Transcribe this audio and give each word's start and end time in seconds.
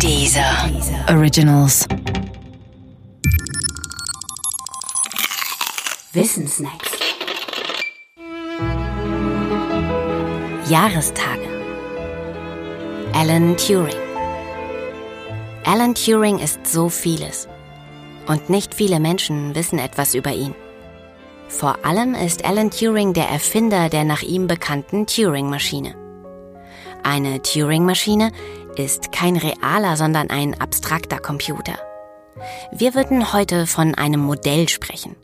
Dieser 0.00 0.70
Originals. 1.08 1.86
Wissensnacks. 6.12 6.90
Jahrestage. 10.68 11.48
Alan 13.14 13.56
Turing. 13.56 13.94
Alan 15.64 15.94
Turing 15.94 16.38
ist 16.38 16.66
so 16.66 16.88
vieles. 16.88 17.48
Und 18.26 18.50
nicht 18.50 18.74
viele 18.74 19.00
Menschen 19.00 19.54
wissen 19.54 19.78
etwas 19.78 20.14
über 20.14 20.32
ihn. 20.32 20.54
Vor 21.48 21.84
allem 21.84 22.14
ist 22.14 22.44
Alan 22.44 22.70
Turing 22.70 23.12
der 23.12 23.28
Erfinder 23.28 23.88
der 23.88 24.04
nach 24.04 24.22
ihm 24.22 24.46
bekannten 24.46 25.06
Turing-Maschine. 25.06 25.94
Eine 27.02 27.42
Turing-Maschine 27.42 28.32
ist 28.78 29.12
kein 29.12 29.36
realer, 29.36 29.96
sondern 29.96 30.30
ein 30.30 30.60
abstrakter 30.60 31.18
Computer. 31.18 31.74
Wir 32.72 32.94
würden 32.94 33.32
heute 33.32 33.66
von 33.66 33.94
einem 33.94 34.20
Modell 34.20 34.68
sprechen. 34.68 35.16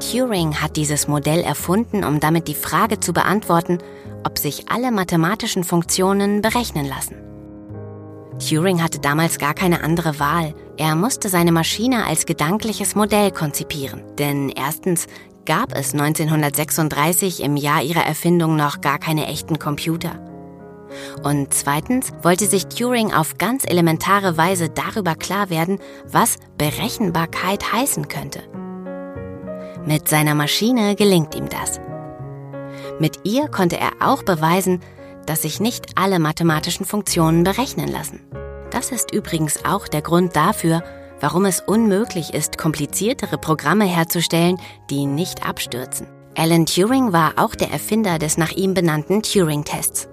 Turing 0.00 0.60
hat 0.60 0.76
dieses 0.76 1.08
Modell 1.08 1.40
erfunden, 1.40 2.04
um 2.04 2.20
damit 2.20 2.48
die 2.48 2.54
Frage 2.54 3.00
zu 3.00 3.12
beantworten, 3.12 3.78
ob 4.24 4.38
sich 4.38 4.70
alle 4.70 4.90
mathematischen 4.90 5.64
Funktionen 5.64 6.40
berechnen 6.40 6.86
lassen. 6.86 7.16
Turing 8.38 8.82
hatte 8.82 9.00
damals 9.00 9.38
gar 9.38 9.54
keine 9.54 9.82
andere 9.82 10.20
Wahl. 10.20 10.54
Er 10.76 10.94
musste 10.94 11.28
seine 11.28 11.50
Maschine 11.50 12.06
als 12.06 12.24
gedankliches 12.24 12.94
Modell 12.94 13.32
konzipieren. 13.32 14.02
Denn 14.16 14.48
erstens 14.50 15.08
gab 15.44 15.74
es 15.74 15.92
1936 15.92 17.42
im 17.42 17.56
Jahr 17.56 17.82
ihrer 17.82 18.04
Erfindung 18.04 18.54
noch 18.54 18.80
gar 18.80 18.98
keine 18.98 19.26
echten 19.26 19.58
Computer. 19.58 20.27
Und 21.22 21.52
zweitens 21.54 22.12
wollte 22.22 22.46
sich 22.46 22.66
Turing 22.66 23.12
auf 23.12 23.38
ganz 23.38 23.64
elementare 23.66 24.36
Weise 24.36 24.68
darüber 24.68 25.14
klar 25.14 25.50
werden, 25.50 25.78
was 26.06 26.36
Berechenbarkeit 26.56 27.72
heißen 27.72 28.08
könnte. 28.08 28.42
Mit 29.84 30.08
seiner 30.08 30.34
Maschine 30.34 30.96
gelingt 30.96 31.34
ihm 31.34 31.48
das. 31.48 31.80
Mit 32.98 33.20
ihr 33.24 33.48
konnte 33.48 33.78
er 33.78 33.92
auch 34.00 34.22
beweisen, 34.22 34.80
dass 35.26 35.42
sich 35.42 35.60
nicht 35.60 35.86
alle 35.96 36.18
mathematischen 36.18 36.86
Funktionen 36.86 37.44
berechnen 37.44 37.88
lassen. 37.88 38.20
Das 38.70 38.92
ist 38.92 39.12
übrigens 39.12 39.64
auch 39.64 39.88
der 39.88 40.02
Grund 40.02 40.36
dafür, 40.36 40.82
warum 41.20 41.44
es 41.44 41.60
unmöglich 41.60 42.34
ist, 42.34 42.58
kompliziertere 42.58 43.38
Programme 43.38 43.84
herzustellen, 43.84 44.58
die 44.90 45.06
nicht 45.06 45.46
abstürzen. 45.46 46.06
Alan 46.36 46.66
Turing 46.66 47.12
war 47.12 47.32
auch 47.36 47.54
der 47.54 47.70
Erfinder 47.70 48.18
des 48.18 48.38
nach 48.38 48.52
ihm 48.52 48.74
benannten 48.74 49.22
Turing-Tests. 49.22 50.08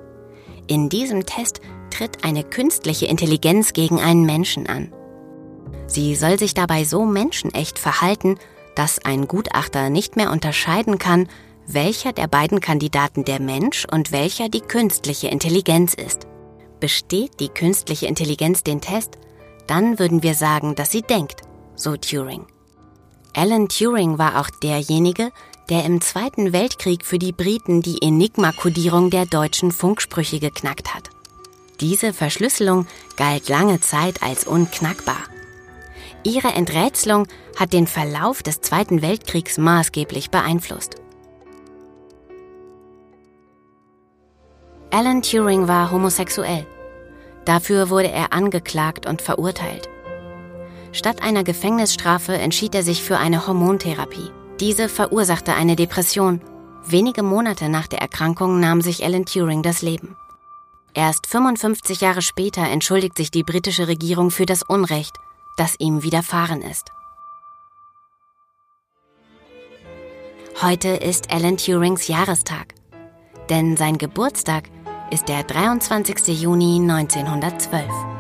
In 0.68 0.90
diesem 0.90 1.26
Test 1.26 1.62
tritt 1.92 2.24
eine 2.24 2.44
künstliche 2.44 3.06
Intelligenz 3.06 3.74
gegen 3.74 4.00
einen 4.00 4.26
Menschen 4.26 4.68
an. 4.68 4.92
Sie 5.88 6.16
soll 6.16 6.40
sich 6.40 6.54
dabei 6.54 6.84
so 6.84 7.06
menschenecht 7.06 7.78
verhalten, 7.78 8.38
dass 8.76 9.04
ein 9.06 9.28
Gutachter 9.28 9.90
nicht 9.90 10.16
mehr 10.16 10.32
unterscheiden 10.32 10.98
kann, 10.98 11.30
welcher 11.68 12.14
der 12.14 12.28
beiden 12.28 12.60
Kandidaten 12.60 13.26
der 13.26 13.40
Mensch 13.40 13.86
und 13.92 14.12
welcher 14.12 14.50
die 14.50 14.62
künstliche 14.62 15.28
Intelligenz 15.28 15.94
ist. 15.94 16.28
Besteht 16.80 17.40
die 17.40 17.50
künstliche 17.50 18.08
Intelligenz 18.08 18.64
den 18.64 18.82
Test, 18.82 19.18
dann 19.68 19.98
würden 20.00 20.24
wir 20.24 20.34
sagen, 20.34 20.76
dass 20.76 20.92
sie 20.92 21.02
denkt, 21.02 21.42
so 21.76 21.96
Turing. 21.96 22.46
Alan 23.36 23.68
Turing 23.68 24.18
war 24.18 24.40
auch 24.40 24.50
derjenige, 24.62 25.32
der 25.70 25.86
im 25.86 26.02
Zweiten 26.02 26.54
Weltkrieg 26.54 27.06
für 27.06 27.20
die 27.20 27.32
Briten 27.32 27.82
die 27.82 28.02
Enigma-Kodierung 28.02 29.10
der 29.10 29.26
deutschen 29.26 29.72
Funksprüche 29.72 30.40
geknackt 30.40 30.94
hat. 30.94 31.10
Diese 31.82 32.14
Verschlüsselung 32.14 32.88
galt 33.18 33.50
lange 33.50 33.82
Zeit 33.82 34.24
als 34.24 34.46
unknackbar. 34.46 35.24
Ihre 36.24 36.50
Enträtselung 36.50 37.28
hat 37.56 37.74
den 37.74 37.88
Verlauf 37.88 38.44
des 38.44 38.62
Zweiten 38.62 39.02
Weltkriegs 39.02 39.58
maßgeblich 39.58 40.32
beeinflusst. 40.32 40.96
Alan 44.92 45.22
Turing 45.22 45.68
war 45.68 45.92
homosexuell. 45.92 46.66
Dafür 47.44 47.90
wurde 47.90 48.10
er 48.10 48.34
angeklagt 48.34 49.06
und 49.06 49.22
verurteilt. 49.22 49.90
Statt 50.94 51.22
einer 51.22 51.44
Gefängnisstrafe 51.44 52.34
entschied 52.34 52.74
er 52.74 52.84
sich 52.84 53.04
für 53.04 53.18
eine 53.18 53.46
Hormontherapie. 53.46 54.32
Diese 54.60 54.88
verursachte 54.88 55.54
eine 55.54 55.76
Depression. 55.76 56.40
Wenige 56.86 57.24
Monate 57.24 57.68
nach 57.68 57.88
der 57.88 58.00
Erkrankung 58.00 58.60
nahm 58.60 58.82
sich 58.82 59.04
Alan 59.04 59.26
Turing 59.26 59.64
das 59.64 59.82
Leben. 59.82 60.16
Erst 60.94 61.28
55 61.28 62.00
Jahre 62.00 62.22
später 62.22 62.62
entschuldigt 62.62 63.18
sich 63.18 63.32
die 63.32 63.44
britische 63.44 63.90
Regierung 63.90 64.32
für 64.32 64.46
das 64.46 64.64
Unrecht, 64.64 65.14
das 65.58 65.76
ihm 65.80 66.04
widerfahren 66.04 66.62
ist. 66.62 66.90
Heute 70.62 70.90
ist 70.90 71.34
Alan 71.34 71.58
Turings 71.58 72.08
Jahrestag, 72.08 72.76
denn 73.50 73.76
sein 73.76 73.98
Geburtstag 73.98 74.70
ist 75.12 75.28
der 75.28 75.44
23. 75.44 76.28
Juni 76.42 76.80
1912. 76.80 78.15